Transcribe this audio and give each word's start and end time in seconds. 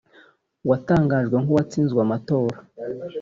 watangajwe 0.69 1.37
nk’uwatsinzwe 1.43 1.99
amatora 2.05 2.57